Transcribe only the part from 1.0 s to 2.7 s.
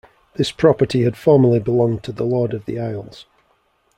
had formerly belonged to the Lord of